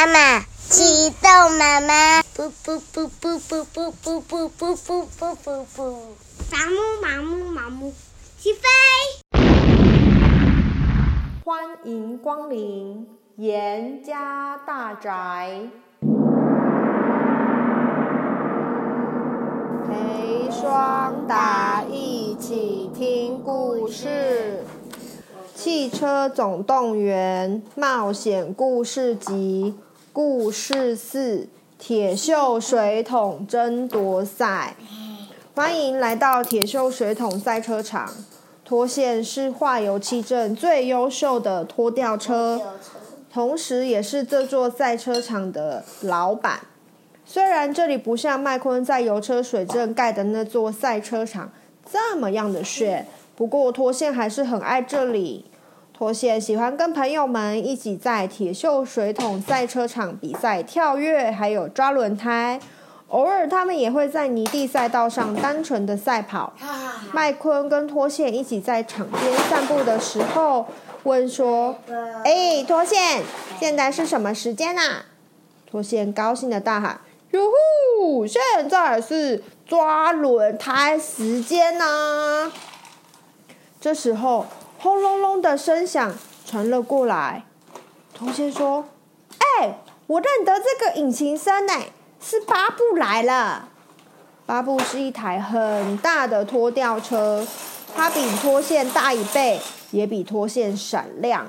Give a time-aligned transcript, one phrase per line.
[0.00, 0.40] 妈妈，
[0.70, 5.82] 启动妈妈，不不不不不不不不不不不不不，
[6.50, 7.92] 麻木麻木麻木，
[8.38, 8.62] 起飞！
[11.44, 15.68] 欢迎光临严家大宅，
[19.86, 24.64] 陪双达一起听故事。
[25.62, 29.74] 《汽车总动员冒险故事集》
[30.12, 31.46] 故事四：
[31.78, 34.74] 铁锈水桶争夺赛。
[35.54, 38.12] 欢迎来到铁锈水桶赛车场。
[38.64, 42.60] 脱线是化油器镇最优秀的拖吊车，
[43.32, 46.60] 同时也是这座赛车场的老板。
[47.24, 51.52] 虽然这里不像麦昆在油车水镇盖的那座赛车场
[51.88, 53.06] 这么样的炫，
[53.36, 55.44] 不过脱线还是很爱这里。
[56.00, 62.58] 脱线喜欢跟朋友们一起在铁锈水桶赛车场比赛跳跃，还有抓轮胎。
[63.08, 66.54] 偶尔他们也会在泥地赛道上单纯的赛跑。
[67.12, 70.66] 麦昆跟脱线一起在场边散步的时候，
[71.02, 71.76] 问说
[72.24, 73.22] ：“哎，脱线，
[73.58, 75.04] 现在是什么时间啊？”
[75.70, 76.98] 脱线高兴的大喊
[77.32, 77.42] ：“哟
[77.98, 82.50] 呼，现在是抓轮胎时间呐！”
[83.78, 84.46] 这时候。
[84.82, 86.14] 轰隆隆的声响
[86.46, 87.44] 传了过来，
[88.14, 88.86] 脱线说
[89.60, 91.74] ：“哎、我认得这个引擎声呢，
[92.18, 93.68] 是巴布来了。
[94.46, 97.46] 巴布是一台很大的拖吊车，
[97.94, 101.48] 它比脱线大一倍，也比脱线闪亮，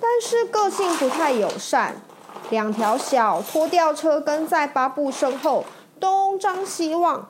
[0.00, 2.02] 但是个性不太友善。
[2.50, 5.64] 两条小拖吊车跟在巴布身后
[6.00, 7.28] 东张西望。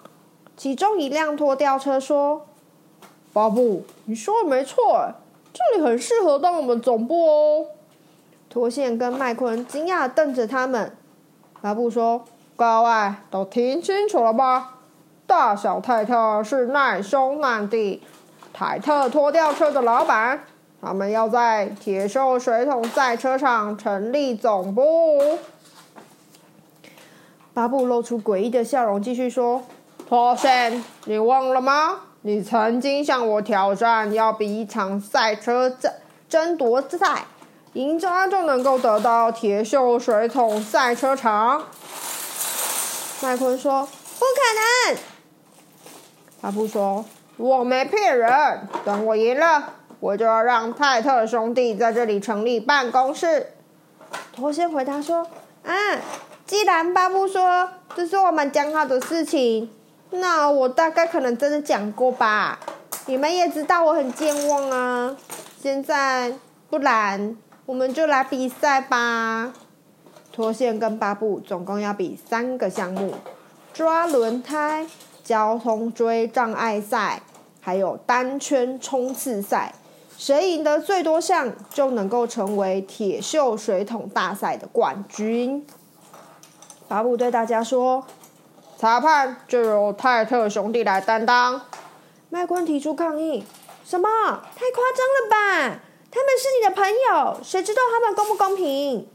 [0.56, 2.46] 其中一辆拖吊车说
[3.34, 5.12] ：‘巴布，你说的没错。’”
[5.52, 7.66] 这里很适合当我们总部哦。
[8.48, 10.96] 脱线跟麦昆惊讶瞪着他们。
[11.60, 12.24] 巴布说
[12.56, 14.78] ：“各位都听清楚了吧？
[15.26, 18.02] 大小泰特是难兄难弟，
[18.52, 20.44] 泰特拖吊车的老板，
[20.80, 25.38] 他们要在铁兽水桶赛车场成立总部。”
[27.54, 29.62] 巴布露出诡异的笑容，继续说
[30.08, 35.92] ：“托线，你忘了吗？”你曾经向我挑战，要比一场赛车争
[36.28, 37.24] 争夺赛，
[37.72, 41.64] 赢家就能够得到铁锈水桶赛车场。
[43.22, 43.88] 麦昆说
[44.20, 44.98] ：“不可能。”
[46.40, 47.04] 巴布说
[47.36, 53.54] ：“我没骗人，等我赢了，我就要让泰特兄弟在这里成立办公室。”
[54.32, 55.26] 托先回答说
[55.64, 55.98] ：“嗯，
[56.46, 59.68] 既然巴布说这是我们讲好的事情。”
[60.14, 62.58] 那我大概可能真的讲过吧，
[63.06, 65.16] 你们也知道我很健忘啊。
[65.58, 66.34] 现在
[66.68, 67.34] 不然
[67.64, 69.54] 我们就来比赛吧。
[70.30, 73.14] 脱线跟巴布总共要比三个项目：
[73.72, 74.86] 抓轮胎、
[75.24, 77.22] 交通锥障碍赛，
[77.60, 79.74] 还有单圈冲刺赛。
[80.18, 85.66] 谁赢得最多项，就能够成为铁锈水桶大赛的冠军。
[86.86, 88.04] 巴布对大家说。
[88.82, 91.60] 裁判就由泰特兄弟来担当。
[92.30, 93.44] 麦昆提出抗议
[93.86, 94.08] ：“什么？
[94.08, 95.80] 太夸张了吧！
[96.10, 99.06] 他们是你的朋友，谁知道他们公不公平？”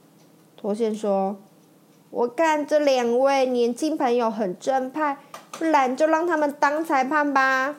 [0.56, 1.36] 脱线说
[2.12, 5.18] ：“我看这两位年轻朋友很正派，
[5.52, 7.76] 不然就让他们当裁判吧。”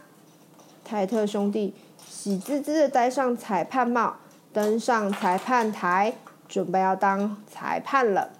[0.84, 1.74] 泰特兄弟
[2.06, 4.16] 喜滋滋的戴上裁判帽，
[4.52, 6.12] 登上裁判台，
[6.46, 8.32] 准备要当裁判了。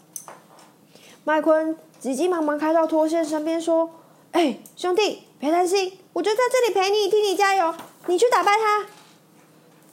[1.24, 1.74] 麦昆。
[1.98, 3.90] 急急忙忙开到脱线身边说
[4.30, 7.74] ：“哎、兄弟，别担心，我就在这里陪你，替你加油。
[8.06, 8.86] 你去打败他。”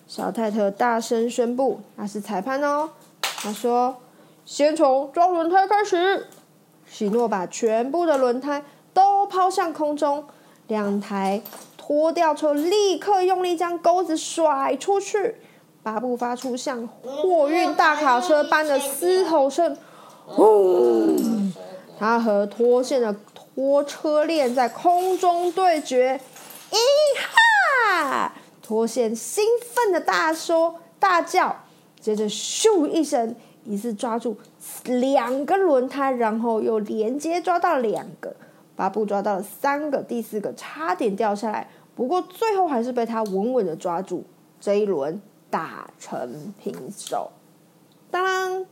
[0.08, 3.98] 小泰特大声宣布：“那是裁判哦。”他说
[4.46, 6.28] ：“先从装轮胎开始。”
[6.88, 8.64] 许诺把全部的轮胎
[8.94, 10.26] 都抛向空中，
[10.68, 11.42] 两台
[11.76, 15.38] 拖吊车立刻用力将钩子甩出去。
[15.82, 19.76] 巴布发出像货运大卡车般的嘶吼声：“！”
[21.98, 26.20] 他和脱线的拖车链在空中对决，
[26.72, 26.76] 一
[27.96, 28.34] 哈！
[28.62, 31.64] 脱线兴奋的大说大叫，
[32.00, 34.38] 接着咻一声，一次抓住
[34.84, 38.36] 两个轮胎，然后又连接抓到两个，
[38.76, 44.24] 巴布抓到了三个，第四个差点掉下来，不过最后还是被他稳稳的抓住。
[44.60, 47.32] 这一轮打成平手，
[48.12, 48.66] 当。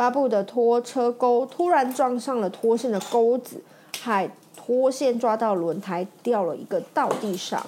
[0.00, 3.62] 巴布的拖车钩突然撞上了脱线的钩子，
[4.00, 7.66] 害脱线抓到轮胎掉了一个到地上。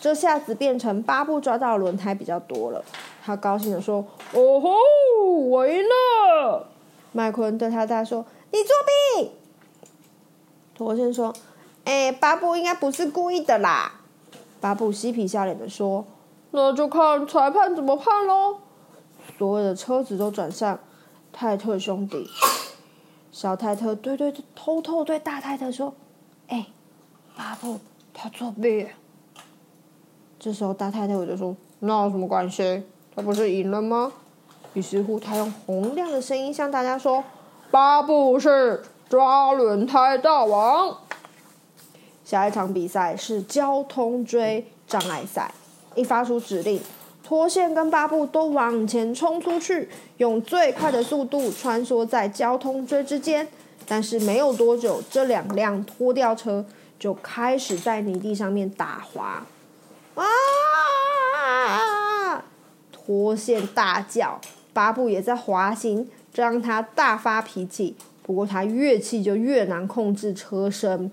[0.00, 2.82] 这下子变成巴布抓到轮胎比较多了，
[3.22, 4.02] 他高兴地说
[4.32, 4.70] ：“哦吼，
[5.26, 6.66] 我赢了！”
[7.12, 8.74] 麦昆对他大说：“你作
[9.20, 9.32] 弊！”
[10.74, 11.34] 脱线说
[11.84, 14.00] ：“哎，巴布应该不是故意的啦。”
[14.58, 16.06] 巴布嬉皮笑脸的说
[16.52, 18.56] ：“那就看裁判怎么判喽。”
[19.36, 20.78] 所有的车子都转向
[21.36, 22.30] 泰特兄弟。
[23.32, 25.92] 小泰特对对偷偷对大泰特说
[26.46, 26.66] ：“哎，
[27.36, 27.80] 巴布
[28.14, 28.86] 他作弊。”
[30.38, 32.84] 这时候大泰特我就说：“那有什么关系？
[33.16, 34.12] 他不是赢了吗？”
[34.74, 37.24] 于是乎，他用洪亮的声音向大家说
[37.72, 40.98] ：“巴布是抓轮胎大王。”
[42.24, 45.52] 下一场比赛是交通锥障碍赛。
[45.96, 46.80] 一发出指令，
[47.24, 49.88] 脱线跟巴布都往前冲出去，
[50.18, 53.48] 用最快的速度穿梭在交通锥之间。
[53.86, 56.64] 但是没有多久，这两辆拖吊车
[56.98, 59.46] 就开始在泥地上面打滑。
[60.14, 60.24] 啊！
[62.92, 64.40] 脱线大叫。
[64.72, 67.96] 巴布也在滑行，这让他大发脾气。
[68.22, 71.10] 不过他越气就越难控制车身，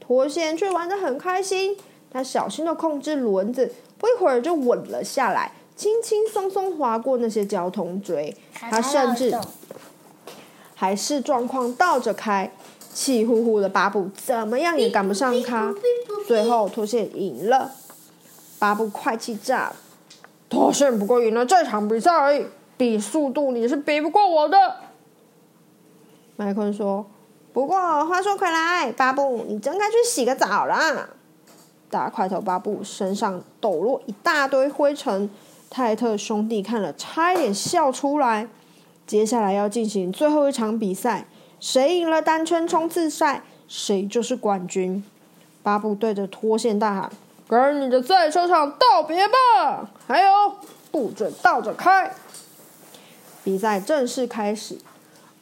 [0.00, 1.76] 脱线却玩得很开心。
[2.10, 8.36] 他小心地控制轮子，不一会儿就稳了下来，轻轻松松划过那些交通锥。
[8.52, 9.32] 他甚至
[10.74, 12.52] 还是状况倒着开，
[12.92, 15.72] 气呼呼的巴布怎么样也赶不上他。
[16.26, 17.70] 最后脱线赢了，
[18.58, 19.76] 巴布快气炸了。
[20.50, 22.44] 脱线不过赢了这场比赛而已。
[22.76, 24.56] 比速度你是比不过我的，
[26.34, 27.06] 麦昆说。
[27.52, 27.76] 不过
[28.06, 31.08] 话说回来，巴布，你真该去洗个澡啦。
[31.92, 35.28] 大块头巴布身上抖落一大堆灰尘，
[35.68, 38.48] 泰特兄弟看了差一点笑出来。
[39.06, 41.26] 接下来要进行最后一场比赛，
[41.60, 45.04] 谁赢了单圈冲刺赛，谁就是冠军。
[45.62, 47.12] 巴布对着脱线大喊
[47.46, 49.90] ：“跟你的赛车场道别吧！
[50.06, 50.30] 还有，
[50.90, 52.10] 不准倒着开。”
[53.44, 54.78] 比赛正式开始，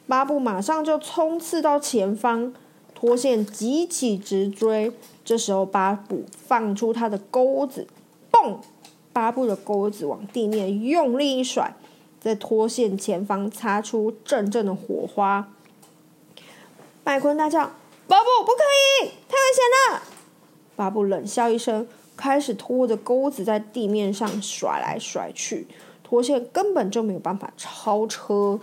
[0.05, 2.53] 巴布马上就冲刺到前方，
[2.93, 4.91] 脱线急起直追。
[5.23, 7.87] 这时候，巴布放出他的钩子，
[8.31, 8.57] 嘣！
[9.13, 11.75] 巴布的钩子往地面用力一甩，
[12.19, 15.49] 在拖线前方擦出阵阵的火花。
[17.03, 17.71] 麦昆大叫
[18.07, 18.63] ：“巴布，不可
[19.03, 20.03] 以，太危险了！”
[20.77, 25.67] 巴布冷笑一声，开始拖着钩子在地面上甩来甩去。
[26.03, 28.59] 拖线根本就没有办法超车。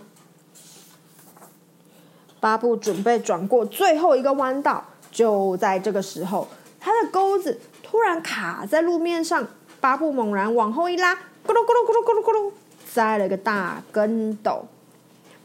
[2.39, 4.85] 巴布准备转过最后一个弯道，
[5.19, 6.47] 就在这个时候，
[6.79, 9.45] 他的钩子突然卡在路面上。
[9.81, 12.51] 巴布猛然往后一拉，咕噜咕噜咕噜咕噜咕噜，
[12.89, 14.65] 栽了个大跟斗。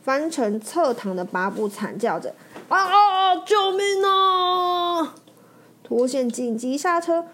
[0.05, 2.33] 翻成侧躺的巴布惨叫着
[2.69, 3.37] ：“啊啊啊！
[3.45, 5.15] 救命啊！”
[5.83, 7.25] 脱线紧急刹车，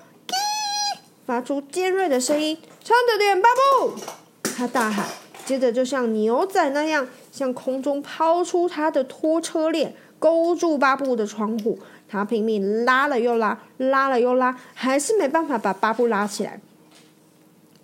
[1.26, 3.92] 发出尖锐的声音：“撑着点，巴布！”
[4.56, 5.06] 他大喊，
[5.44, 11.78] 接着就像牛仔那样，向空中抛出他的拖车链，勾住巴布的窗户。
[12.10, 16.60] 他拼命拉了又拉，拉了又拉，还是没办法把巴布拉起来。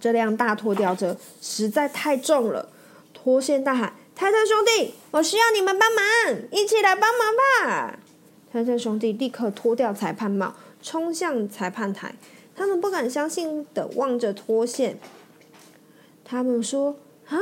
[0.00, 2.68] 这辆大拖吊车实在太重了。
[3.14, 7.98] 脱线大喊：“泰特兄弟，我需要你们帮忙，一起来帮忙吧！”
[8.52, 12.16] 泰特兄弟立刻脱掉裁判帽，冲向裁判台。
[12.56, 14.98] 他们不敢相信地望着脱线。
[16.24, 16.96] 他们说
[17.30, 17.38] ：“啊，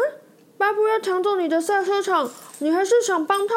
[0.59, 3.55] 巴布要抢走你的赛车场，你还是想帮他？”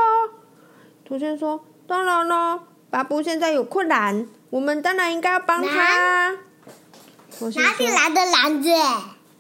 [1.04, 6.32] 脱线说：“当然了，巴布现在有困难，我们当然应该要帮他。”
[7.40, 8.70] 哪里来的篮子？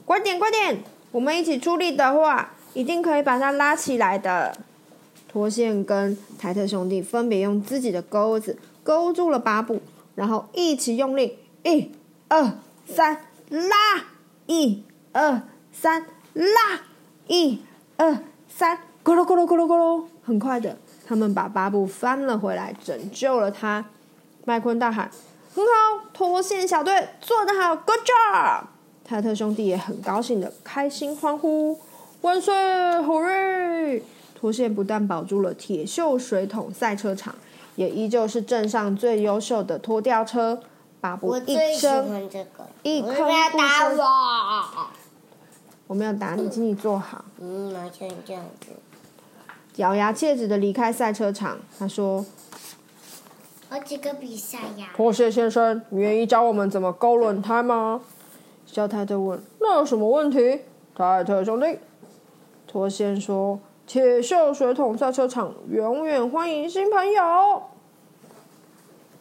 [0.05, 0.83] 快点，快点！
[1.11, 4.57] 我们一起出力的话，一定可以把它拉起来的。
[5.27, 9.81] 托线跟泰特兄弟分别用自己的钩子勾住了巴布，
[10.15, 11.91] 然后一起用力，一、
[12.27, 12.51] 二、
[12.85, 14.05] 三，拉！
[14.45, 15.41] 一、二。
[15.79, 16.81] 三拉，
[17.27, 17.61] 一、
[17.97, 18.17] 二、
[18.49, 20.75] 三，咕噜咕噜咕噜咕噜，很快的，
[21.07, 23.85] 他们把巴布翻了回来，拯救了他。
[24.43, 25.09] 麦昆大喊
[25.55, 28.63] ：“很好，脱线小队做得好，Good job！”
[29.05, 31.79] 泰特兄弟也很高兴的开心欢呼
[32.21, 32.53] ：“万岁，
[33.01, 34.03] 好耶！”
[34.35, 37.33] 脱线不但保住了铁锈水桶赛车场，
[37.77, 40.59] 也依旧是镇上最优秀的拖吊车。
[40.99, 43.13] 巴布一声，这个、一声
[43.51, 44.89] 不打。
[45.87, 47.23] 我没有打你，请你坐好。
[47.39, 48.67] 嗯，拿成这样子。
[49.77, 52.25] 咬牙切齿的离开赛车场，他说
[53.69, 58.01] ：“好几个比赛呀。”脱线先生，你愿意教我们怎么勾轮胎吗？
[58.65, 60.61] 小泰特问：“那有什么问题？”
[60.95, 61.79] 泰特兄弟，
[62.67, 67.61] 脱线说：“铁锈水桶赛车场永远欢迎新朋友。”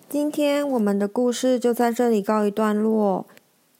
[0.08, 3.26] 今天我们的故事就在这里告一段落。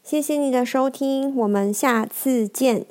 [0.02, 2.84] 谢谢你的收听，我们下次见。